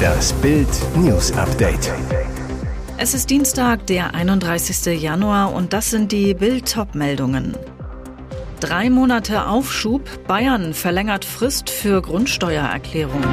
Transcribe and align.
Das 0.00 0.32
Bild 0.34 0.68
News 0.96 1.32
Update. 1.32 1.92
Es 2.96 3.14
ist 3.14 3.30
Dienstag, 3.30 3.86
der 3.86 4.14
31. 4.14 5.00
Januar 5.00 5.54
und 5.54 5.72
das 5.72 5.90
sind 5.90 6.12
die 6.12 6.34
Bild 6.34 6.76
meldungen 6.94 7.56
Drei 8.60 8.90
Monate 8.90 9.46
Aufschub. 9.46 10.26
Bayern 10.26 10.74
verlängert 10.74 11.24
Frist 11.24 11.70
für 11.70 12.02
Grundsteuererklärung. 12.02 13.24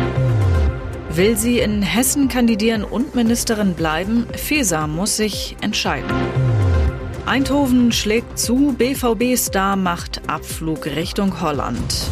Will 1.10 1.36
sie 1.36 1.60
in 1.60 1.82
Hessen 1.82 2.30
kandidieren 2.30 2.86
und 2.86 3.14
Ministerin 3.14 3.74
bleiben? 3.74 4.26
Feser 4.36 4.88
muss 4.88 5.18
sich 5.18 5.58
entscheiden. 5.62 6.10
Eindhoven 7.26 7.92
schlägt 7.92 8.40
zu, 8.40 8.74
BVB-Star 8.78 9.76
macht 9.76 10.22
Abflug 10.30 10.86
Richtung 10.86 11.42
Holland. 11.42 12.10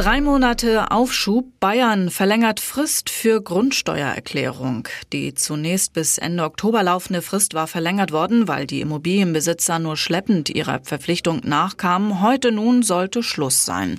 Drei 0.00 0.22
Monate 0.22 0.90
Aufschub. 0.90 1.60
Bayern 1.60 2.08
verlängert 2.08 2.58
Frist 2.58 3.10
für 3.10 3.42
Grundsteuererklärung. 3.42 4.88
Die 5.12 5.34
zunächst 5.34 5.92
bis 5.92 6.16
Ende 6.16 6.44
Oktober 6.44 6.82
laufende 6.82 7.20
Frist 7.20 7.52
war 7.52 7.66
verlängert 7.66 8.10
worden, 8.10 8.48
weil 8.48 8.66
die 8.66 8.80
Immobilienbesitzer 8.80 9.78
nur 9.78 9.98
schleppend 9.98 10.48
ihrer 10.48 10.80
Verpflichtung 10.84 11.42
nachkamen. 11.44 12.22
Heute 12.22 12.50
nun 12.50 12.82
sollte 12.82 13.22
Schluss 13.22 13.66
sein. 13.66 13.98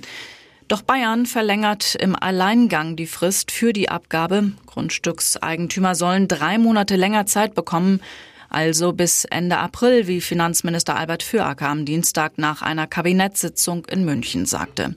Doch 0.66 0.82
Bayern 0.82 1.24
verlängert 1.24 1.94
im 1.94 2.16
Alleingang 2.16 2.96
die 2.96 3.06
Frist 3.06 3.52
für 3.52 3.72
die 3.72 3.88
Abgabe. 3.88 4.50
Grundstückseigentümer 4.66 5.94
sollen 5.94 6.26
drei 6.26 6.58
Monate 6.58 6.96
länger 6.96 7.26
Zeit 7.26 7.54
bekommen, 7.54 8.00
also 8.48 8.92
bis 8.92 9.24
Ende 9.24 9.58
April, 9.58 10.08
wie 10.08 10.20
Finanzminister 10.20 10.96
Albert 10.96 11.22
Füracker 11.22 11.68
am 11.68 11.84
Dienstag 11.84 12.38
nach 12.38 12.60
einer 12.60 12.88
Kabinettssitzung 12.88 13.84
in 13.84 14.04
München 14.04 14.46
sagte. 14.46 14.96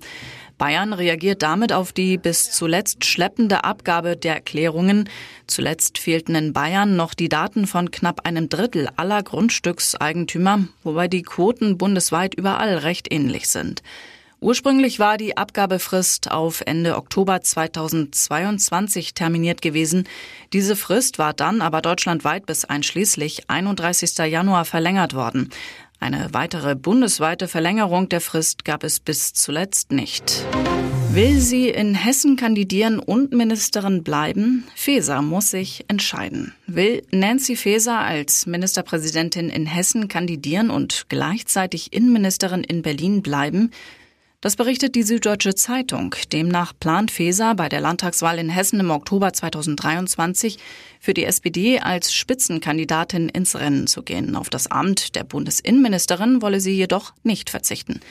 Bayern 0.58 0.94
reagiert 0.94 1.42
damit 1.44 1.74
auf 1.74 1.92
die 1.92 2.18
bis 2.18 2.52
zuletzt 2.52 3.06
schleppende 3.06 3.64
Abgabe 3.64 4.16
der 4.16 4.36
Erklärungen. 4.36 5.10
Zuletzt 5.48 5.98
fehlten 5.98 6.36
in 6.36 6.54
Bayern 6.54 6.96
noch 6.96 7.14
die 7.14 7.30
Daten 7.30 7.68
von 7.68 7.92
knapp 7.92 8.26
einem 8.26 8.50
Drittel 8.50 8.90
aller 8.96 9.22
Grundstückseigentümer, 9.22 10.68
wobei 10.84 11.08
die 11.08 11.24
Quoten 11.24 11.78
bundesweit 11.78 12.36
überall 12.36 12.78
recht 12.78 13.12
ähnlich 13.12 13.50
sind. 13.50 13.84
Ursprünglich 14.42 15.00
war 15.00 15.18
die 15.18 15.38
Abgabefrist 15.38 16.30
auf 16.30 16.62
Ende 16.66 16.98
Oktober 16.98 17.42
2022 17.42 19.14
terminiert 19.14 19.62
gewesen. 19.62 20.08
Diese 20.54 20.76
Frist 20.76 21.18
war 21.18 21.34
dann 21.34 21.62
aber 21.62 21.82
deutschlandweit 21.82 22.46
bis 22.46 22.64
einschließlich 22.64 23.50
31. 23.50 24.18
Januar 24.18 24.66
verlängert 24.66 25.16
worden. 25.16 25.50
Eine 26.00 26.30
weitere 26.32 26.76
bundesweite 26.76 27.48
Verlängerung 27.48 28.10
der 28.10 28.22
Frist 28.22 28.66
gab 28.66 28.84
es 28.84 29.00
bis 29.00 29.34
zuletzt 29.34 29.92
nicht. 29.92 30.46
Will 31.12 31.40
sie 31.40 31.70
in 31.70 31.96
Hessen 31.96 32.36
kandidieren 32.36 33.00
und 33.00 33.32
Ministerin 33.32 34.04
bleiben? 34.04 34.66
Faeser 34.76 35.22
muss 35.22 35.52
sich 35.52 35.86
entscheiden. 35.88 36.54
Will 36.68 37.04
Nancy 37.12 37.56
Faeser 37.56 38.00
als 38.00 38.46
Ministerpräsidentin 38.46 39.50
in 39.50 39.66
Hessen 39.66 40.10
kandidieren 40.10 40.70
und 40.70 41.06
gleichzeitig 41.08 41.94
Innenministerin 41.94 42.66
in 42.66 42.82
Berlin 42.82 43.22
bleiben? 43.22 43.72
Das 44.46 44.58
berichtet 44.58 44.94
die 44.94 45.02
Süddeutsche 45.02 45.56
Zeitung. 45.56 46.14
Demnach 46.32 46.74
plant 46.80 47.10
Feser 47.10 47.56
bei 47.56 47.68
der 47.68 47.82
Landtagswahl 47.82 48.38
in 48.38 48.48
Hessen 48.50 48.80
im 48.80 48.92
Oktober 48.92 49.34
2023 49.34 50.60
für 51.00 51.16
die 51.16 51.26
SPD 51.26 51.80
als 51.80 52.14
Spitzenkandidatin 52.14 53.28
ins 53.30 53.56
Rennen 53.56 53.88
zu 53.88 54.04
gehen. 54.04 54.36
Auf 54.36 54.52
das 54.52 54.70
Amt 54.70 55.16
der 55.16 55.24
Bundesinnenministerin 55.24 56.44
wolle 56.44 56.60
sie 56.60 56.74
jedoch 56.74 57.14
nicht 57.24 57.50
verzichten. 57.50 58.02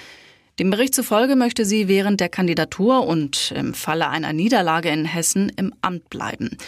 Dem 0.59 0.71
Bericht 0.71 0.97
zufolge 0.97 1.37
möchte 1.37 1.65
sie 1.65 1.87
während 1.87 2.19
der 2.19 2.31
Kandidatur 2.31 3.07
und 3.07 3.53
im 3.55 3.73
Falle 3.73 4.09
einer 4.09 4.33
Niederlage 4.33 4.89
in 4.89 5.05
Hessen 5.05 5.53
im 5.55 5.73
Amt 5.83 6.11
bleiben. 6.11 6.59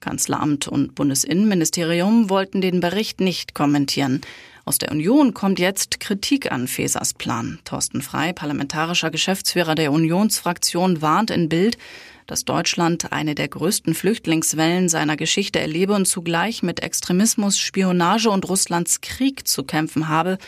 Kanzleramt 0.00 0.68
und 0.68 0.94
Bundesinnenministerium 0.94 2.30
wollten 2.30 2.60
den 2.60 2.80
Bericht 2.80 3.20
nicht 3.20 3.54
kommentieren. 3.54 4.20
Aus 4.64 4.78
der 4.78 4.90
Union 4.90 5.34
kommt 5.34 5.58
jetzt 5.58 6.00
Kritik 6.00 6.52
an 6.52 6.68
Fesers 6.68 7.14
Plan. 7.14 7.58
Thorsten 7.64 8.02
Frei, 8.02 8.32
parlamentarischer 8.32 9.10
Geschäftsführer 9.10 9.74
der 9.74 9.92
Unionsfraktion, 9.92 11.02
warnt 11.02 11.30
in 11.30 11.48
Bild, 11.48 11.78
dass 12.26 12.44
Deutschland 12.44 13.12
eine 13.12 13.34
der 13.34 13.48
größten 13.48 13.94
Flüchtlingswellen 13.94 14.88
seiner 14.88 15.16
Geschichte 15.16 15.58
erlebe 15.58 15.94
und 15.94 16.06
zugleich 16.06 16.62
mit 16.62 16.82
Extremismus, 16.82 17.58
Spionage 17.58 18.30
und 18.30 18.48
Russlands 18.48 19.00
Krieg 19.00 19.48
zu 19.48 19.64
kämpfen 19.64 20.08
habe. 20.08 20.38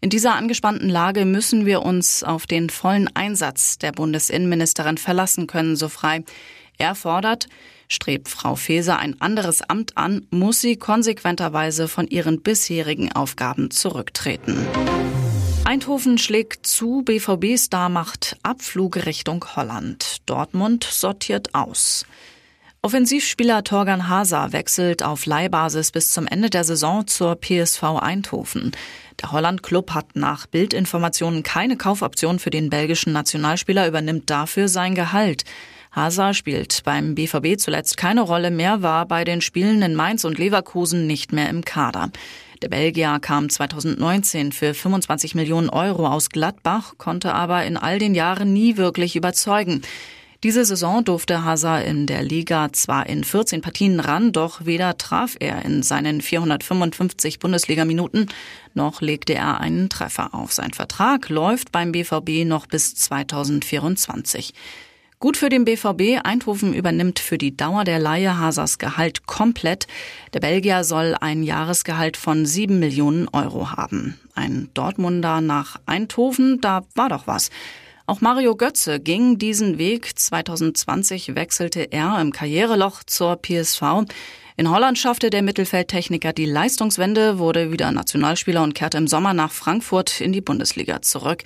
In 0.00 0.10
dieser 0.10 0.34
angespannten 0.34 0.88
Lage 0.88 1.24
müssen 1.24 1.66
wir 1.66 1.82
uns 1.82 2.24
auf 2.24 2.46
den 2.46 2.70
vollen 2.70 3.14
Einsatz 3.14 3.78
der 3.78 3.92
Bundesinnenministerin 3.92 4.98
verlassen 4.98 5.46
können, 5.46 5.76
so 5.76 5.88
frei. 5.88 6.24
Er 6.78 6.94
fordert, 6.94 7.48
Strebt 7.92 8.28
Frau 8.28 8.54
Faeser 8.54 8.98
ein 9.00 9.20
anderes 9.20 9.62
Amt 9.62 9.96
an, 9.96 10.26
muss 10.30 10.60
sie 10.60 10.76
konsequenterweise 10.76 11.88
von 11.88 12.06
ihren 12.06 12.40
bisherigen 12.40 13.12
Aufgaben 13.12 13.72
zurücktreten. 13.72 14.64
Eindhoven 15.64 16.16
schlägt 16.16 16.66
zu, 16.66 17.02
BVB-Star 17.02 17.88
macht 17.88 18.36
Abflug 18.44 19.04
Richtung 19.06 19.44
Holland. 19.56 20.18
Dortmund 20.26 20.84
sortiert 20.84 21.54
aus. 21.54 22.06
Offensivspieler 22.82 23.62
Torgan 23.62 24.08
Hazard 24.08 24.52
wechselt 24.52 25.02
auf 25.02 25.26
Leihbasis 25.26 25.90
bis 25.90 26.12
zum 26.12 26.26
Ende 26.26 26.48
der 26.48 26.64
Saison 26.64 27.06
zur 27.06 27.36
PSV 27.38 27.82
Eindhoven. 28.00 28.72
Der 29.20 29.32
Holland-Club 29.32 29.90
hat 29.90 30.14
nach 30.14 30.46
Bildinformationen 30.46 31.42
keine 31.42 31.76
Kaufoption 31.76 32.38
für 32.38 32.50
den 32.50 32.70
belgischen 32.70 33.12
Nationalspieler, 33.12 33.86
übernimmt 33.86 34.30
dafür 34.30 34.68
sein 34.68 34.94
Gehalt. 34.94 35.44
Hazard 35.92 36.36
spielt 36.36 36.82
beim 36.84 37.16
BVB 37.16 37.58
zuletzt 37.58 37.96
keine 37.96 38.20
Rolle 38.20 38.50
mehr, 38.50 38.82
war 38.82 39.06
bei 39.06 39.24
den 39.24 39.40
Spielen 39.40 39.82
in 39.82 39.94
Mainz 39.94 40.24
und 40.24 40.38
Leverkusen 40.38 41.06
nicht 41.06 41.32
mehr 41.32 41.48
im 41.48 41.64
Kader. 41.64 42.10
Der 42.62 42.68
Belgier 42.68 43.18
kam 43.20 43.48
2019 43.48 44.52
für 44.52 44.74
25 44.74 45.34
Millionen 45.34 45.70
Euro 45.70 46.06
aus 46.06 46.28
Gladbach, 46.28 46.94
konnte 46.98 47.34
aber 47.34 47.64
in 47.64 47.76
all 47.76 47.98
den 47.98 48.14
Jahren 48.14 48.52
nie 48.52 48.76
wirklich 48.76 49.16
überzeugen. 49.16 49.82
Diese 50.42 50.64
Saison 50.64 51.04
durfte 51.04 51.44
Hazard 51.44 51.86
in 51.86 52.06
der 52.06 52.22
Liga 52.22 52.72
zwar 52.72 53.06
in 53.06 53.24
14 53.24 53.60
Partien 53.60 54.00
ran, 54.00 54.32
doch 54.32 54.64
weder 54.64 54.96
traf 54.96 55.36
er 55.38 55.64
in 55.64 55.82
seinen 55.82 56.20
455 56.20 57.40
Bundesligaminuten, 57.40 58.28
noch 58.72 59.02
legte 59.02 59.34
er 59.34 59.60
einen 59.60 59.90
Treffer 59.90 60.34
auf. 60.34 60.52
Sein 60.52 60.72
Vertrag 60.72 61.28
läuft 61.28 61.72
beim 61.72 61.92
BVB 61.92 62.46
noch 62.46 62.66
bis 62.66 62.94
2024. 62.94 64.54
Gut 65.22 65.36
für 65.36 65.50
den 65.50 65.66
BVB. 65.66 66.24
Eindhoven 66.24 66.72
übernimmt 66.72 67.18
für 67.18 67.36
die 67.36 67.54
Dauer 67.54 67.84
der 67.84 67.98
Leihe 67.98 68.38
Hasers 68.38 68.78
Gehalt 68.78 69.26
komplett. 69.26 69.86
Der 70.32 70.40
Belgier 70.40 70.82
soll 70.82 71.14
ein 71.20 71.42
Jahresgehalt 71.42 72.16
von 72.16 72.46
sieben 72.46 72.78
Millionen 72.78 73.28
Euro 73.28 73.70
haben. 73.72 74.18
Ein 74.34 74.70
Dortmunder 74.72 75.42
nach 75.42 75.78
Eindhoven, 75.84 76.62
da 76.62 76.84
war 76.94 77.10
doch 77.10 77.26
was. 77.26 77.50
Auch 78.06 78.22
Mario 78.22 78.56
Götze 78.56 78.98
ging 78.98 79.36
diesen 79.36 79.76
Weg. 79.76 80.18
2020 80.18 81.34
wechselte 81.34 81.92
er 81.92 82.18
im 82.18 82.32
Karriereloch 82.32 83.04
zur 83.04 83.36
PSV. 83.36 83.82
In 84.56 84.70
Holland 84.70 84.98
schaffte 84.98 85.28
der 85.28 85.42
Mittelfeldtechniker 85.42 86.32
die 86.32 86.46
Leistungswende, 86.46 87.38
wurde 87.38 87.70
wieder 87.70 87.92
Nationalspieler 87.92 88.62
und 88.62 88.74
kehrte 88.74 88.96
im 88.96 89.06
Sommer 89.06 89.34
nach 89.34 89.52
Frankfurt 89.52 90.22
in 90.22 90.32
die 90.32 90.40
Bundesliga 90.40 91.02
zurück. 91.02 91.44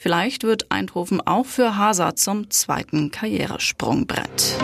Vielleicht 0.00 0.44
wird 0.44 0.70
Eindhoven 0.70 1.20
auch 1.20 1.44
für 1.44 1.76
Hazard 1.76 2.20
zum 2.20 2.50
zweiten 2.50 3.10
Karrieresprungbrett. 3.10 4.54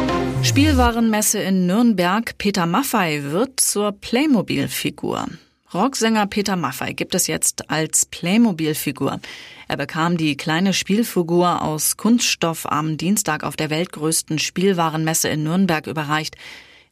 Spielwarenmesse 0.45 1.41
in 1.41 1.67
Nürnberg. 1.67 2.39
Peter 2.39 2.67
Maffei 2.67 3.21
wird 3.25 3.59
zur 3.59 3.91
Playmobil-Figur. 3.91 5.27
Rocksänger 5.75 6.29
Peter 6.29 6.55
Maffei 6.55 6.93
gibt 6.93 7.17
es 7.17 7.27
jetzt 7.27 7.69
als 7.69 8.07
Playmobil-Figur. 8.07 9.19
Er 9.67 9.77
bekam 9.77 10.17
die 10.17 10.37
kleine 10.37 10.73
Spielfigur 10.73 11.63
aus 11.63 11.97
Kunststoff 11.97 12.71
am 12.71 12.97
Dienstag 12.97 13.43
auf 13.43 13.57
der 13.57 13.71
weltgrößten 13.71 14.39
Spielwarenmesse 14.39 15.29
in 15.31 15.43
Nürnberg 15.43 15.89
überreicht. 15.89 16.37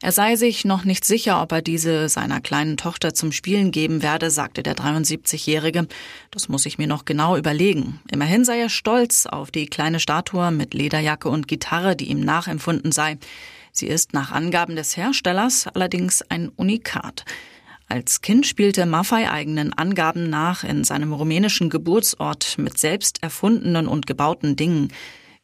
Er 0.03 0.11
sei 0.11 0.35
sich 0.35 0.65
noch 0.65 0.83
nicht 0.83 1.05
sicher, 1.05 1.41
ob 1.41 1.53
er 1.53 1.63
diese 1.63 2.09
seiner 2.09 2.41
kleinen 2.41 2.77
Tochter 2.77 3.15
zum 3.15 3.31
Spielen 3.31 3.71
geben 3.71 4.03
werde, 4.03 4.33
sagte 4.33 4.65
der 4.65 4.75
73-Jährige. 4.75 5.87
Das 6.33 6.49
muss 6.49 6.67
ich 6.67 6.77
mir 6.77 6.89
noch 6.89 7.05
genau 7.05 7.37
überlegen. 7.37 8.01
Immerhin 8.11 8.45
sei 8.45 8.59
er 8.59 8.69
stolz 8.69 9.27
auf 9.27 9.53
die 9.53 9.67
kleine 9.67 10.01
Statue 10.01 10.51
mit 10.51 10.75
Lederjacke 10.75 11.29
und 11.29 11.47
Gitarre, 11.47 11.95
die 11.95 12.07
ihm 12.07 12.19
nachempfunden 12.19 12.91
sei. 12.91 13.17
Sie 13.71 13.87
ist 13.87 14.13
nach 14.13 14.33
Angaben 14.33 14.75
des 14.75 14.97
Herstellers 14.97 15.69
allerdings 15.69 16.23
ein 16.23 16.49
Unikat. 16.49 17.25
Als 17.89 18.23
Kind 18.23 18.45
spielte 18.45 18.87
Maffei 18.87 19.31
eigenen 19.31 19.73
Angaben 19.73 20.29
nach 20.29 20.65
in 20.65 20.83
seinem 20.83 21.13
rumänischen 21.13 21.71
Geburtsort 21.71 22.59
mit 22.59 22.77
selbst 22.77 23.23
erfundenen 23.23 23.87
und 23.87 24.09
gebauten 24.09 24.57
Dingen. 24.57 24.89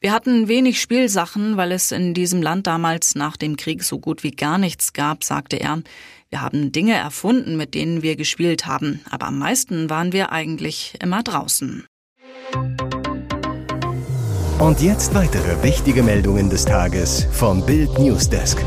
Wir 0.01 0.13
hatten 0.13 0.47
wenig 0.47 0.81
Spielsachen, 0.81 1.57
weil 1.57 1.73
es 1.73 1.91
in 1.91 2.15
diesem 2.15 2.41
Land 2.41 2.69
damals 2.69 3.17
nach 3.17 3.37
dem 3.37 3.57
Krieg 3.57 3.83
so 3.83 3.99
gut 3.99 4.23
wie 4.23 4.31
gar 4.31 4.57
nichts 4.57 4.93
gab, 4.93 5.25
sagte 5.25 5.57
er. 5.57 5.83
Wir 6.31 6.41
haben 6.41 6.71
Dinge 6.71 6.95
erfunden, 6.95 7.57
mit 7.57 7.75
denen 7.75 8.01
wir 8.01 8.15
gespielt 8.15 8.67
haben, 8.67 9.01
aber 9.11 9.27
am 9.27 9.39
meisten 9.41 9.91
waren 9.91 10.13
wir 10.13 10.31
eigentlich 10.31 10.95
immer 11.03 11.25
draußen. 11.25 11.85
Und 14.61 14.81
jetzt 14.81 15.15
weitere 15.15 15.65
wichtige 15.65 16.05
Meldungen 16.05 16.49
des 16.49 16.65
Tages 16.65 17.27
vom 17.33 17.67
Bild 17.67 17.99
Newsdesk. 17.99 18.65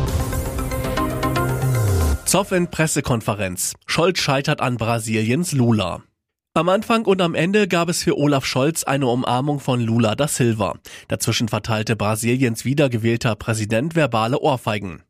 Zoff 2.25 2.51
in 2.51 2.69
Pressekonferenz. 2.69 3.73
Scholz 3.85 4.19
scheitert 4.19 4.59
an 4.59 4.75
Brasiliens 4.75 5.53
Lula. 5.53 6.03
Am 6.53 6.67
Anfang 6.67 7.05
und 7.05 7.21
am 7.21 7.33
Ende 7.33 7.69
gab 7.69 7.87
es 7.87 8.03
für 8.03 8.17
Olaf 8.17 8.45
Scholz 8.45 8.83
eine 8.83 9.07
Umarmung 9.07 9.61
von 9.61 9.79
Lula 9.79 10.15
da 10.15 10.27
Silva. 10.27 10.75
Dazwischen 11.07 11.47
verteilte 11.47 11.95
Brasiliens 11.95 12.65
wiedergewählter 12.65 13.37
Präsident 13.37 13.95
verbale 13.95 14.37
Ohrfeigen. 14.37 15.01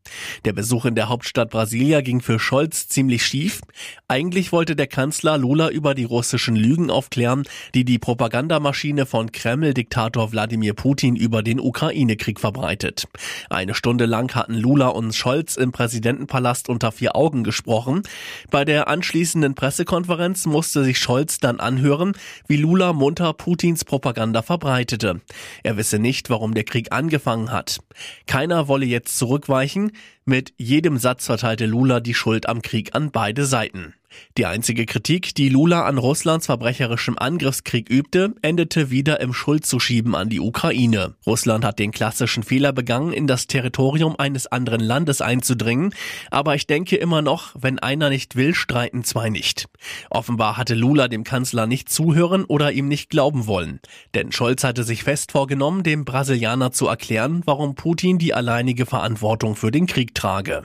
Der 0.44 0.52
Besuch 0.52 0.84
in 0.84 0.94
der 0.94 1.08
Hauptstadt 1.08 1.50
Brasilia 1.50 2.00
ging 2.00 2.20
für 2.20 2.38
Scholz 2.38 2.86
ziemlich 2.86 3.26
schief. 3.26 3.60
Eigentlich 4.06 4.52
wollte 4.52 4.76
der 4.76 4.86
Kanzler 4.86 5.36
Lula 5.36 5.70
über 5.70 5.96
die 5.96 6.04
russischen 6.04 6.54
Lügen 6.54 6.90
aufklären, 6.90 7.42
die 7.74 7.84
die 7.84 7.98
Propagandamaschine 7.98 9.04
von 9.04 9.32
Kreml-Diktator 9.32 10.30
Wladimir 10.30 10.74
Putin 10.74 11.16
über 11.16 11.42
den 11.42 11.58
Ukraine-Krieg 11.58 12.38
verbreitet. 12.38 13.08
Eine 13.50 13.74
Stunde 13.74 14.06
lang 14.06 14.32
hatten 14.36 14.54
Lula 14.54 14.88
und 14.88 15.12
Scholz 15.12 15.56
im 15.56 15.72
Präsidentenpalast 15.72 16.68
unter 16.68 16.92
vier 16.92 17.16
Augen 17.16 17.42
gesprochen. 17.42 18.04
Bei 18.52 18.64
der 18.64 18.86
anschließenden 18.86 19.56
Pressekonferenz 19.56 20.46
musste 20.46 20.84
sich 20.84 21.00
Scholz 21.00 21.31
dann 21.38 21.60
anhören, 21.60 22.12
wie 22.46 22.56
Lula 22.56 22.92
munter 22.92 23.32
Putins 23.32 23.84
Propaganda 23.84 24.42
verbreitete. 24.42 25.20
Er 25.62 25.76
wisse 25.76 25.98
nicht, 25.98 26.30
warum 26.30 26.54
der 26.54 26.64
Krieg 26.64 26.92
angefangen 26.92 27.50
hat. 27.50 27.80
Keiner 28.26 28.68
wolle 28.68 28.86
jetzt 28.86 29.18
zurückweichen. 29.18 29.92
Mit 30.24 30.52
jedem 30.56 30.98
Satz 30.98 31.26
verteilte 31.26 31.66
Lula 31.66 32.00
die 32.00 32.14
Schuld 32.14 32.48
am 32.48 32.62
Krieg 32.62 32.94
an 32.94 33.10
beide 33.10 33.44
Seiten. 33.46 33.94
Die 34.38 34.46
einzige 34.46 34.86
Kritik, 34.86 35.34
die 35.34 35.48
Lula 35.48 35.84
an 35.84 35.98
Russlands 35.98 36.46
verbrecherischem 36.46 37.18
Angriffskrieg 37.18 37.90
übte, 37.90 38.34
endete 38.42 38.90
wieder 38.90 39.20
im 39.20 39.32
Schuldzuschieben 39.32 40.14
an 40.14 40.28
die 40.28 40.40
Ukraine. 40.40 41.14
Russland 41.26 41.64
hat 41.64 41.78
den 41.78 41.90
klassischen 41.90 42.42
Fehler 42.42 42.72
begangen, 42.72 43.12
in 43.12 43.26
das 43.26 43.46
Territorium 43.46 44.16
eines 44.18 44.46
anderen 44.46 44.80
Landes 44.80 45.20
einzudringen, 45.20 45.94
aber 46.30 46.54
ich 46.54 46.66
denke 46.66 46.96
immer 46.96 47.22
noch, 47.22 47.54
wenn 47.58 47.78
einer 47.78 48.08
nicht 48.08 48.36
will, 48.36 48.54
streiten 48.54 49.04
zwei 49.04 49.28
nicht. 49.28 49.66
Offenbar 50.10 50.56
hatte 50.56 50.74
Lula 50.74 51.08
dem 51.08 51.24
Kanzler 51.24 51.66
nicht 51.66 51.88
zuhören 51.88 52.44
oder 52.44 52.72
ihm 52.72 52.88
nicht 52.88 53.10
glauben 53.10 53.46
wollen, 53.46 53.80
denn 54.14 54.32
Scholz 54.32 54.64
hatte 54.64 54.84
sich 54.84 55.04
fest 55.04 55.32
vorgenommen, 55.32 55.82
dem 55.82 56.04
Brasilianer 56.04 56.72
zu 56.72 56.86
erklären, 56.86 57.42
warum 57.44 57.74
Putin 57.74 58.18
die 58.18 58.34
alleinige 58.34 58.86
Verantwortung 58.86 59.56
für 59.56 59.70
den 59.70 59.86
Krieg 59.86 60.14
trage. 60.14 60.64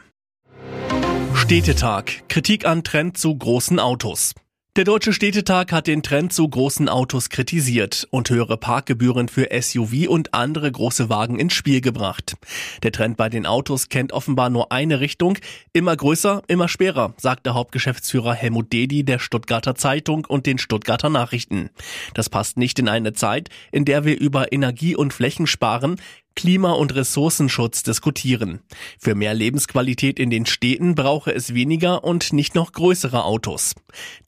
Städtetag. 1.48 2.28
Kritik 2.28 2.66
an 2.66 2.84
Trend 2.84 3.18
zu 3.18 3.34
großen 3.34 3.80
Autos. 3.80 4.36
Der 4.76 4.84
Deutsche 4.84 5.14
Städtetag 5.14 5.72
hat 5.72 5.88
den 5.88 6.04
Trend 6.04 6.34
zu 6.34 6.46
großen 6.46 6.90
Autos 6.90 7.30
kritisiert 7.30 8.06
und 8.12 8.30
höhere 8.30 8.58
Parkgebühren 8.58 9.30
für 9.30 9.48
SUV 9.50 10.10
und 10.10 10.34
andere 10.34 10.70
große 10.70 11.08
Wagen 11.08 11.40
ins 11.40 11.54
Spiel 11.54 11.80
gebracht. 11.80 12.36
Der 12.84 12.92
Trend 12.92 13.16
bei 13.16 13.30
den 13.30 13.46
Autos 13.46 13.88
kennt 13.88 14.12
offenbar 14.12 14.50
nur 14.50 14.74
eine 14.74 15.00
Richtung. 15.00 15.38
Immer 15.72 15.96
größer, 15.96 16.44
immer 16.50 16.68
schwerer, 16.68 17.14
sagte 17.16 17.54
Hauptgeschäftsführer 17.54 18.34
Helmut 18.34 18.74
Dedi 18.74 19.06
der 19.06 19.20
Stuttgarter 19.20 19.76
Zeitung 19.76 20.26
und 20.26 20.48
den 20.48 20.58
Stuttgarter 20.58 21.10
Nachrichten. 21.10 21.70
Das 22.14 22.28
passt 22.30 22.58
nicht 22.58 22.78
in 22.78 22.90
eine 22.90 23.14
Zeit, 23.14 23.48
in 23.72 23.86
der 23.86 24.04
wir 24.04 24.20
über 24.20 24.52
Energie- 24.52 24.98
und 24.98 25.14
Flächensparen, 25.14 25.96
Klima- 26.38 26.74
und 26.74 26.94
Ressourcenschutz 26.94 27.82
diskutieren. 27.82 28.60
Für 29.00 29.16
mehr 29.16 29.34
Lebensqualität 29.34 30.20
in 30.20 30.30
den 30.30 30.46
Städten 30.46 30.94
brauche 30.94 31.34
es 31.34 31.56
weniger 31.56 32.04
und 32.04 32.32
nicht 32.32 32.54
noch 32.54 32.74
größere 32.74 33.24
Autos. 33.24 33.74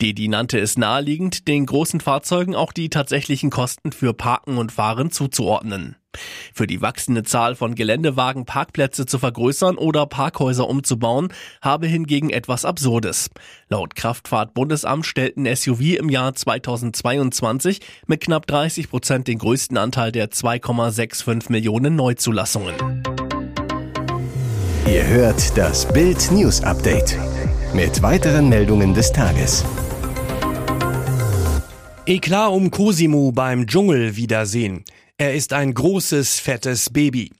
Dedi 0.01 0.27
nannte 0.27 0.59
es 0.59 0.75
naheliegend, 0.75 1.47
den 1.47 1.67
großen 1.67 2.01
Fahrzeugen 2.01 2.55
auch 2.55 2.73
die 2.73 2.89
tatsächlichen 2.89 3.51
Kosten 3.51 3.91
für 3.91 4.13
Parken 4.15 4.57
und 4.57 4.71
Fahren 4.71 5.11
zuzuordnen. 5.11 5.98
Für 6.53 6.67
die 6.67 6.81
wachsende 6.81 7.23
Zahl 7.23 7.55
von 7.55 7.75
Geländewagen 7.75 8.45
Parkplätze 8.45 9.05
zu 9.05 9.19
vergrößern 9.19 9.77
oder 9.77 10.05
Parkhäuser 10.05 10.67
umzubauen, 10.67 11.29
habe 11.61 11.87
hingegen 11.87 12.31
etwas 12.31 12.65
Absurdes. 12.65 13.29
Laut 13.69 13.95
Kraftfahrtbundesamt 13.95 15.05
stellten 15.05 15.45
SUV 15.55 15.97
im 15.99 16.09
Jahr 16.09 16.33
2022 16.33 17.81
mit 18.07 18.21
knapp 18.21 18.47
30 18.47 18.89
Prozent 18.89 19.27
den 19.27 19.37
größten 19.37 19.77
Anteil 19.77 20.11
der 20.11 20.31
2,65 20.31 21.51
Millionen 21.51 21.95
Neuzulassungen. 21.95 22.75
Ihr 24.87 25.05
hört 25.05 25.55
das 25.55 25.87
Bild 25.93 26.31
News 26.31 26.63
Update 26.63 27.15
mit 27.73 28.01
weiteren 28.01 28.49
Meldungen 28.49 28.95
des 28.95 29.11
Tages. 29.11 29.63
Eklat 32.07 32.49
um 32.51 32.71
Cosimo 32.71 33.31
beim 33.31 33.67
Dschungelwiedersehen. 33.67 34.83
Er 35.21 35.33
ist 35.33 35.51
ein 35.51 35.73
großes, 35.73 36.39
fettes 36.39 36.91
Baby. 36.91 37.33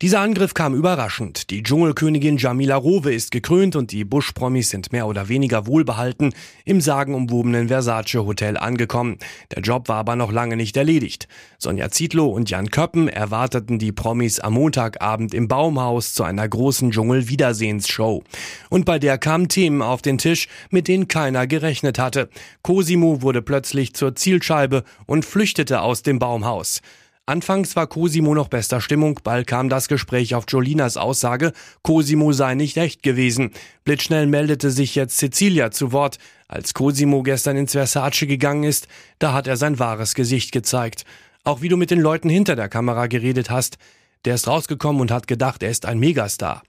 Dieser 0.00 0.20
Angriff 0.20 0.54
kam 0.54 0.74
überraschend. 0.74 1.50
Die 1.50 1.62
Dschungelkönigin 1.62 2.38
Jamila 2.38 2.76
Rowe 2.76 3.12
ist 3.12 3.30
gekrönt 3.30 3.76
und 3.76 3.92
die 3.92 4.06
Bush-Promis 4.06 4.70
sind 4.70 4.90
mehr 4.90 5.06
oder 5.06 5.28
weniger 5.28 5.66
wohlbehalten 5.66 6.32
im 6.64 6.80
sagenumwobenen 6.80 7.68
Versace 7.68 8.24
Hotel 8.24 8.56
angekommen. 8.56 9.18
Der 9.54 9.62
Job 9.62 9.90
war 9.90 9.98
aber 9.98 10.16
noch 10.16 10.32
lange 10.32 10.56
nicht 10.56 10.78
erledigt. 10.78 11.28
Sonja 11.58 11.90
Zietlow 11.90 12.28
und 12.28 12.48
Jan 12.48 12.70
Köppen 12.70 13.06
erwarteten 13.06 13.78
die 13.78 13.92
Promis 13.92 14.40
am 14.40 14.54
Montagabend 14.54 15.34
im 15.34 15.46
Baumhaus 15.46 16.14
zu 16.14 16.24
einer 16.24 16.48
großen 16.48 16.90
Dschungel-Wiedersehensshow. 16.90 18.24
Und 18.70 18.86
bei 18.86 18.98
der 18.98 19.18
kamen 19.18 19.50
Themen 19.50 19.82
auf 19.82 20.00
den 20.00 20.16
Tisch, 20.16 20.48
mit 20.70 20.88
denen 20.88 21.06
keiner 21.06 21.46
gerechnet 21.46 21.98
hatte. 21.98 22.30
Cosimo 22.62 23.20
wurde 23.20 23.42
plötzlich 23.42 23.92
zur 23.92 24.14
Zielscheibe 24.14 24.84
und 25.04 25.26
flüchtete 25.26 25.82
aus 25.82 26.02
dem 26.02 26.18
Baumhaus. 26.18 26.80
Anfangs 27.28 27.74
war 27.74 27.88
Cosimo 27.88 28.36
noch 28.36 28.46
bester 28.46 28.80
Stimmung, 28.80 29.18
bald 29.24 29.48
kam 29.48 29.68
das 29.68 29.88
Gespräch 29.88 30.36
auf 30.36 30.44
Jolinas 30.46 30.96
Aussage, 30.96 31.52
Cosimo 31.82 32.30
sei 32.30 32.54
nicht 32.54 32.76
echt 32.76 33.02
gewesen. 33.02 33.50
Blitzschnell 33.84 34.28
meldete 34.28 34.70
sich 34.70 34.94
jetzt 34.94 35.18
Cecilia 35.18 35.72
zu 35.72 35.90
Wort. 35.90 36.18
Als 36.46 36.72
Cosimo 36.72 37.24
gestern 37.24 37.56
ins 37.56 37.72
Versace 37.72 38.28
gegangen 38.28 38.62
ist, 38.62 38.86
da 39.18 39.32
hat 39.32 39.48
er 39.48 39.56
sein 39.56 39.80
wahres 39.80 40.14
Gesicht 40.14 40.52
gezeigt. 40.52 41.04
Auch 41.42 41.62
wie 41.62 41.68
du 41.68 41.76
mit 41.76 41.90
den 41.90 42.00
Leuten 42.00 42.28
hinter 42.28 42.54
der 42.54 42.68
Kamera 42.68 43.08
geredet 43.08 43.50
hast. 43.50 43.76
Der 44.24 44.36
ist 44.36 44.46
rausgekommen 44.46 45.00
und 45.00 45.10
hat 45.10 45.26
gedacht, 45.26 45.64
er 45.64 45.70
ist 45.70 45.84
ein 45.84 45.98
Megastar. 45.98 46.62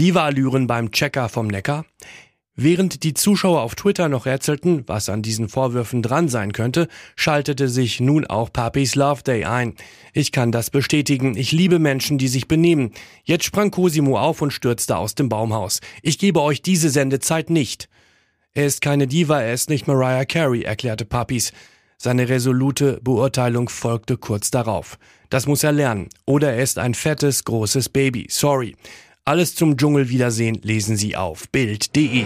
Diva-Allüren 0.00 0.66
beim 0.66 0.90
Checker 0.90 1.28
vom 1.28 1.48
Neckar. 1.48 1.84
Während 2.54 3.02
die 3.02 3.14
Zuschauer 3.14 3.62
auf 3.62 3.74
Twitter 3.74 4.10
noch 4.10 4.26
rätselten, 4.26 4.84
was 4.86 5.08
an 5.08 5.22
diesen 5.22 5.48
Vorwürfen 5.48 6.02
dran 6.02 6.28
sein 6.28 6.52
könnte, 6.52 6.86
schaltete 7.16 7.66
sich 7.66 7.98
nun 7.98 8.26
auch 8.26 8.52
Papis 8.52 8.94
Love 8.94 9.22
Day 9.22 9.44
ein. 9.46 9.74
Ich 10.12 10.32
kann 10.32 10.52
das 10.52 10.68
bestätigen. 10.68 11.34
Ich 11.34 11.52
liebe 11.52 11.78
Menschen, 11.78 12.18
die 12.18 12.28
sich 12.28 12.48
benehmen. 12.48 12.92
Jetzt 13.24 13.44
sprang 13.44 13.70
Cosimo 13.70 14.18
auf 14.18 14.42
und 14.42 14.52
stürzte 14.52 14.98
aus 14.98 15.14
dem 15.14 15.30
Baumhaus. 15.30 15.80
Ich 16.02 16.18
gebe 16.18 16.42
euch 16.42 16.60
diese 16.60 16.90
Sendezeit 16.90 17.48
nicht. 17.48 17.88
Er 18.52 18.66
ist 18.66 18.82
keine 18.82 19.06
Diva, 19.06 19.40
er 19.40 19.54
ist 19.54 19.70
nicht 19.70 19.86
Mariah 19.86 20.26
Carey, 20.26 20.60
erklärte 20.60 21.06
Papis. 21.06 21.52
Seine 21.96 22.28
resolute 22.28 23.00
Beurteilung 23.02 23.70
folgte 23.70 24.18
kurz 24.18 24.50
darauf. 24.50 24.98
Das 25.30 25.46
muss 25.46 25.64
er 25.64 25.72
lernen. 25.72 26.10
Oder 26.26 26.52
er 26.52 26.62
ist 26.62 26.78
ein 26.78 26.92
fettes, 26.92 27.44
großes 27.44 27.88
Baby. 27.88 28.26
Sorry. 28.28 28.76
Alles 29.24 29.54
zum 29.54 29.76
Dschungelwiedersehen 29.76 30.58
lesen 30.62 30.96
Sie 30.96 31.14
auf 31.14 31.48
Bild.de. 31.50 32.24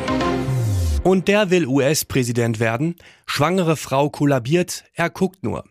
Und 1.04 1.28
der 1.28 1.50
will 1.50 1.66
US-Präsident 1.66 2.58
werden? 2.58 2.96
Schwangere 3.26 3.76
Frau 3.76 4.08
kollabiert, 4.08 4.84
er 4.94 5.10
guckt 5.10 5.44
nur. 5.44 5.64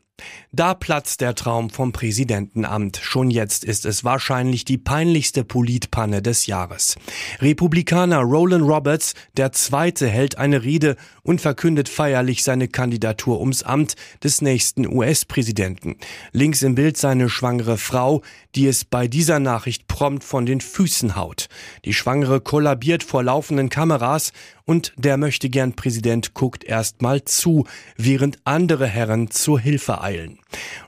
Da 0.52 0.74
platzt 0.74 1.20
der 1.20 1.36
Traum 1.36 1.70
vom 1.70 1.92
Präsidentenamt. 1.92 2.98
Schon 3.02 3.30
jetzt 3.30 3.66
ist 3.66 3.86
es 3.86 4.06
wahrscheinlich 4.06 4.64
die 4.64 4.78
peinlichste 4.78 5.44
Politpanne 5.44 6.22
des 6.22 6.46
Jahres. 6.46 6.96
Republikaner 7.42 8.20
Roland 8.20 8.64
Roberts, 8.64 9.16
der 9.36 9.52
Zweite, 9.52 10.08
hält 10.08 10.38
eine 10.38 10.64
Rede 10.64 10.96
und 11.24 11.42
verkündet 11.42 11.90
feierlich 11.90 12.44
seine 12.44 12.70
Kandidatur 12.70 13.42
ums 13.42 13.64
Amt 13.64 13.96
des 14.24 14.42
nächsten 14.42 14.88
US-Präsidenten. 14.88 15.98
Links 16.32 16.62
im 16.62 16.76
Bild 16.76 16.96
seine 16.96 17.28
schwangere 17.28 17.78
Frau, 17.78 18.22
die 18.56 18.68
es 18.68 18.86
bei 18.86 19.10
dieser 19.10 19.40
Nachricht 19.40 19.88
prompt 19.88 20.24
von 20.24 20.46
den 20.46 20.62
Füßen 20.62 21.18
haut. 21.18 21.48
Die 21.84 21.94
Schwangere 21.94 22.40
kollabiert 22.40 23.04
vor 23.04 23.24
laufenden 23.24 23.68
Kameras 23.68 24.32
und 24.66 24.94
der 24.98 25.18
möchte 25.18 25.50
gern 25.50 25.74
Präsident 25.74 26.34
guckt 26.34 26.64
erst 26.64 27.02
mal 27.02 27.24
zu, 27.24 27.66
während 27.98 28.40
andere 28.44 28.88
Herren 28.88 29.30
zur 29.30 29.60
Hilfe 29.60 30.02
eilen. 30.02 30.40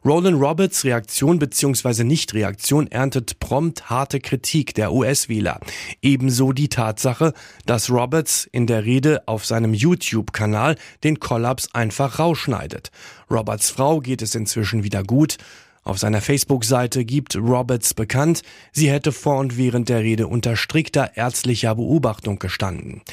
Roland 0.03 0.41
Roberts 0.41 0.83
Reaktion 0.83 1.39
bzw. 1.39 2.03
Nichtreaktion 2.03 2.87
erntet 2.87 3.39
prompt 3.39 3.89
harte 3.89 4.19
Kritik 4.19 4.73
der 4.73 4.91
US-Wähler. 4.91 5.59
Ebenso 6.01 6.51
die 6.51 6.69
Tatsache, 6.69 7.33
dass 7.65 7.89
Roberts 7.89 8.49
in 8.51 8.67
der 8.67 8.83
Rede 8.85 9.27
auf 9.27 9.45
seinem 9.45 9.73
YouTube-Kanal 9.73 10.75
den 11.03 11.19
Kollaps 11.19 11.73
einfach 11.73 12.19
rausschneidet. 12.19 12.91
Roberts 13.29 13.69
Frau 13.69 13.99
geht 13.99 14.21
es 14.21 14.35
inzwischen 14.35 14.83
wieder 14.83 15.03
gut. 15.03 15.37
Auf 15.83 15.99
seiner 15.99 16.19
Facebook-Seite 16.19 17.05
gibt 17.05 17.37
Roberts 17.37 17.93
bekannt, 17.93 18.41
sie 18.73 18.91
hätte 18.91 19.13
vor 19.13 19.37
und 19.37 19.57
während 19.57 19.87
der 19.87 20.01
Rede 20.01 20.27
unter 20.27 20.57
strikter 20.57 21.15
ärztlicher 21.15 21.75
Beobachtung 21.75 22.39
gestanden. 22.39 23.03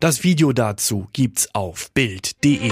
Das 0.00 0.24
Video 0.24 0.54
dazu 0.54 1.08
gibt's 1.12 1.54
auf 1.54 1.90
Bild.de. 1.90 2.70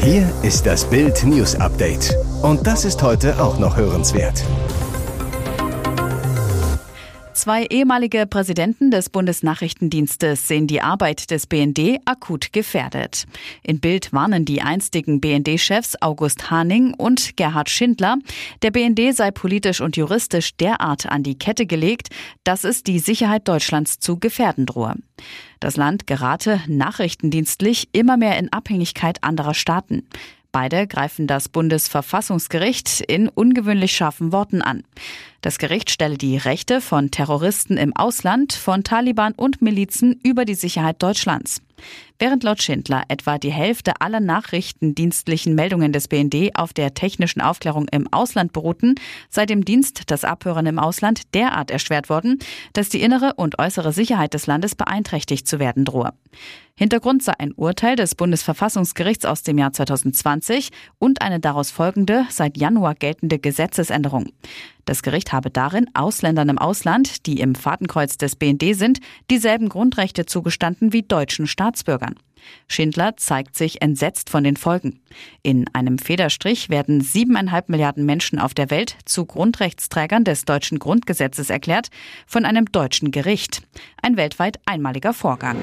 Hier 0.00 0.32
ist 0.44 0.64
das 0.66 0.88
Bild 0.88 1.24
News 1.24 1.56
Update. 1.56 2.16
Und 2.42 2.64
das 2.64 2.84
ist 2.84 3.02
heute 3.02 3.42
auch 3.42 3.58
noch 3.58 3.76
hörenswert. 3.76 4.44
Zwei 7.46 7.66
ehemalige 7.66 8.26
Präsidenten 8.26 8.90
des 8.90 9.08
Bundesnachrichtendienstes 9.08 10.48
sehen 10.48 10.66
die 10.66 10.82
Arbeit 10.82 11.30
des 11.30 11.46
BND 11.46 12.00
akut 12.04 12.52
gefährdet. 12.52 13.26
In 13.62 13.78
Bild 13.78 14.12
warnen 14.12 14.44
die 14.44 14.62
einstigen 14.62 15.20
BND-Chefs 15.20 15.94
August 16.02 16.50
Haning 16.50 16.92
und 16.94 17.36
Gerhard 17.36 17.70
Schindler, 17.70 18.16
der 18.62 18.72
BND 18.72 19.14
sei 19.14 19.30
politisch 19.30 19.80
und 19.80 19.96
juristisch 19.96 20.56
derart 20.56 21.06
an 21.06 21.22
die 21.22 21.38
Kette 21.38 21.66
gelegt, 21.66 22.08
dass 22.42 22.64
es 22.64 22.82
die 22.82 22.98
Sicherheit 22.98 23.46
Deutschlands 23.46 24.00
zu 24.00 24.18
gefährden 24.18 24.66
drohe. 24.66 24.96
Das 25.60 25.76
Land 25.76 26.08
gerate 26.08 26.60
nachrichtendienstlich 26.66 27.90
immer 27.92 28.16
mehr 28.16 28.40
in 28.40 28.52
Abhängigkeit 28.52 29.22
anderer 29.22 29.54
Staaten. 29.54 30.02
Beide 30.50 30.86
greifen 30.86 31.26
das 31.26 31.50
Bundesverfassungsgericht 31.50 33.02
in 33.02 33.28
ungewöhnlich 33.28 33.92
scharfen 33.92 34.32
Worten 34.32 34.62
an. 34.62 34.84
Das 35.46 35.58
Gericht 35.58 35.90
stelle 35.90 36.18
die 36.18 36.38
Rechte 36.38 36.80
von 36.80 37.12
Terroristen 37.12 37.76
im 37.76 37.94
Ausland, 37.94 38.52
von 38.52 38.82
Taliban 38.82 39.32
und 39.32 39.62
Milizen 39.62 40.18
über 40.24 40.44
die 40.44 40.56
Sicherheit 40.56 41.00
Deutschlands. 41.00 41.62
Während 42.18 42.42
laut 42.42 42.60
Schindler 42.60 43.04
etwa 43.06 43.38
die 43.38 43.52
Hälfte 43.52 44.00
aller 44.00 44.18
nachrichtendienstlichen 44.18 45.54
Meldungen 45.54 45.92
des 45.92 46.08
BND 46.08 46.56
auf 46.56 46.72
der 46.72 46.94
technischen 46.94 47.40
Aufklärung 47.40 47.86
im 47.92 48.12
Ausland 48.12 48.52
beruhten, 48.52 48.96
sei 49.28 49.46
dem 49.46 49.64
Dienst 49.64 50.10
das 50.10 50.24
Abhören 50.24 50.66
im 50.66 50.80
Ausland 50.80 51.32
derart 51.32 51.70
erschwert 51.70 52.08
worden, 52.08 52.40
dass 52.72 52.88
die 52.88 53.02
innere 53.02 53.34
und 53.36 53.60
äußere 53.60 53.92
Sicherheit 53.92 54.34
des 54.34 54.48
Landes 54.48 54.74
beeinträchtigt 54.74 55.46
zu 55.46 55.60
werden 55.60 55.84
drohe. 55.84 56.12
Hintergrund 56.74 57.22
sei 57.22 57.32
ein 57.38 57.52
Urteil 57.52 57.96
des 57.96 58.14
Bundesverfassungsgerichts 58.14 59.24
aus 59.24 59.42
dem 59.42 59.58
Jahr 59.58 59.72
2020 59.72 60.70
und 60.98 61.22
eine 61.22 61.40
daraus 61.40 61.70
folgende, 61.70 62.26
seit 62.30 62.58
Januar 62.58 62.94
geltende 62.94 63.38
Gesetzesänderung. 63.38 64.26
Das 64.86 65.02
Gericht 65.02 65.32
habe 65.32 65.50
darin 65.50 65.86
Ausländern 65.94 66.48
im 66.48 66.58
Ausland, 66.58 67.26
die 67.26 67.40
im 67.40 67.54
Fadenkreuz 67.54 68.16
des 68.16 68.36
BND 68.36 68.74
sind, 68.74 69.00
dieselben 69.30 69.68
Grundrechte 69.68 70.24
zugestanden 70.24 70.92
wie 70.92 71.02
deutschen 71.02 71.46
Staatsbürgern. 71.46 72.14
Schindler 72.68 73.16
zeigt 73.16 73.56
sich 73.56 73.82
entsetzt 73.82 74.30
von 74.30 74.44
den 74.44 74.56
Folgen. 74.56 75.00
In 75.42 75.66
einem 75.74 75.98
Federstrich 75.98 76.68
werden 76.68 77.00
siebeneinhalb 77.00 77.68
Milliarden 77.68 78.06
Menschen 78.06 78.38
auf 78.38 78.54
der 78.54 78.70
Welt 78.70 78.96
zu 79.04 79.26
Grundrechtsträgern 79.26 80.22
des 80.22 80.44
deutschen 80.44 80.78
Grundgesetzes 80.78 81.50
erklärt 81.50 81.88
von 82.26 82.44
einem 82.44 82.66
deutschen 82.66 83.10
Gericht. 83.10 83.62
Ein 84.00 84.16
weltweit 84.16 84.60
einmaliger 84.64 85.12
Vorgang. 85.12 85.56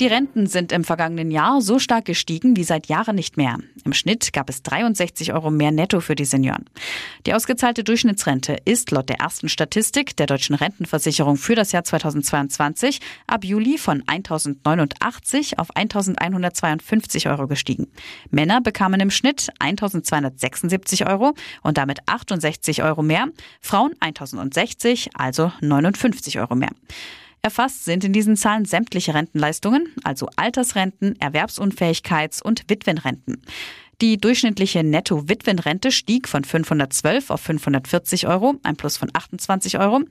Die 0.00 0.06
Renten 0.06 0.46
sind 0.46 0.70
im 0.70 0.84
vergangenen 0.84 1.32
Jahr 1.32 1.60
so 1.60 1.80
stark 1.80 2.04
gestiegen 2.04 2.56
wie 2.56 2.62
seit 2.62 2.86
Jahren 2.86 3.16
nicht 3.16 3.36
mehr. 3.36 3.58
Im 3.84 3.92
Schnitt 3.92 4.32
gab 4.32 4.48
es 4.48 4.62
63 4.62 5.32
Euro 5.32 5.50
mehr 5.50 5.72
netto 5.72 5.98
für 5.98 6.14
die 6.14 6.24
Senioren. 6.24 6.66
Die 7.26 7.34
ausgezahlte 7.34 7.82
Durchschnittsrente 7.82 8.58
ist 8.64 8.92
laut 8.92 9.08
der 9.08 9.18
ersten 9.18 9.48
Statistik 9.48 10.16
der 10.16 10.26
deutschen 10.26 10.54
Rentenversicherung 10.54 11.36
für 11.36 11.56
das 11.56 11.72
Jahr 11.72 11.82
2022 11.82 13.00
ab 13.26 13.44
Juli 13.44 13.76
von 13.76 14.04
1089 14.06 15.58
auf 15.58 15.74
1152 15.74 17.28
Euro 17.28 17.48
gestiegen. 17.48 17.88
Männer 18.30 18.60
bekamen 18.60 19.00
im 19.00 19.10
Schnitt 19.10 19.48
1276 19.58 21.08
Euro 21.08 21.34
und 21.64 21.76
damit 21.76 21.98
68 22.06 22.84
Euro 22.84 23.02
mehr, 23.02 23.26
Frauen 23.60 23.94
1060, 23.98 25.10
also 25.14 25.50
59 25.60 26.38
Euro 26.38 26.54
mehr. 26.54 26.70
Erfasst 27.42 27.84
sind 27.84 28.04
in 28.04 28.12
diesen 28.12 28.36
Zahlen 28.36 28.64
sämtliche 28.64 29.14
Rentenleistungen, 29.14 29.94
also 30.04 30.28
Altersrenten, 30.36 31.16
Erwerbsunfähigkeits- 31.18 32.42
und 32.42 32.64
Witwenrenten. 32.68 33.42
Die 34.00 34.16
durchschnittliche 34.16 34.84
Netto-Witwenrente 34.84 35.90
stieg 35.90 36.28
von 36.28 36.44
512 36.44 37.30
auf 37.30 37.40
540 37.40 38.28
Euro, 38.28 38.54
ein 38.62 38.76
Plus 38.76 38.96
von 38.96 39.10
28 39.12 39.80
Euro. 39.80 40.02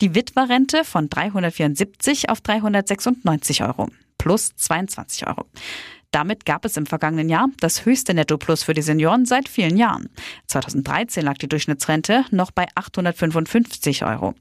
Die 0.00 0.14
Witwerrente 0.14 0.82
von 0.84 1.10
374 1.10 2.30
auf 2.30 2.40
396 2.40 3.62
Euro, 3.62 3.88
plus 4.16 4.56
22 4.56 5.26
Euro. 5.26 5.44
Damit 6.10 6.46
gab 6.46 6.64
es 6.64 6.76
im 6.78 6.86
vergangenen 6.86 7.28
Jahr 7.28 7.48
das 7.60 7.84
höchste 7.84 8.14
Netto-Plus 8.14 8.62
für 8.62 8.72
die 8.72 8.82
Senioren 8.82 9.26
seit 9.26 9.48
vielen 9.48 9.76
Jahren. 9.76 10.08
2013 10.46 11.22
lag 11.22 11.36
die 11.36 11.48
Durchschnittsrente 11.48 12.24
noch 12.30 12.50
bei 12.50 12.66
855 12.76 14.04
Euro. 14.04 14.34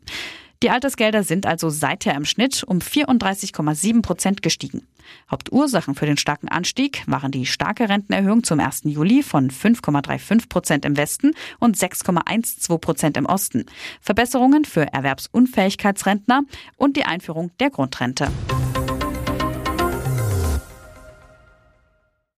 Die 0.63 0.70
Altersgelder 0.70 1.24
sind 1.24 1.46
also 1.46 1.70
seither 1.70 2.15
im 2.15 2.24
Schnitt 2.24 2.63
um 2.63 2.79
34,7 2.79 4.01
Prozent 4.01 4.41
gestiegen. 4.41 4.88
Hauptursachen 5.29 5.93
für 5.93 6.05
den 6.05 6.15
starken 6.15 6.48
Anstieg 6.48 7.03
waren 7.05 7.34
die 7.34 7.46
starke 7.46 7.89
Rentenerhöhung 7.89 8.46
zum 8.46 8.62
1. 8.62 8.84
Juli 8.86 9.24
von 9.24 9.51
5,35 9.51 10.48
Prozent 10.48 10.86
im 10.86 10.96
Westen 10.96 11.34
und 11.60 11.75
6,12 11.75 12.77
Prozent 12.77 13.17
im 13.17 13.25
Osten, 13.25 13.65
Verbesserungen 14.00 14.63
für 14.63 14.93
Erwerbsunfähigkeitsrentner 14.93 16.43
und 16.77 16.96
die 16.96 17.03
Einführung 17.03 17.51
der 17.60 17.70
Grundrente. 17.70 18.32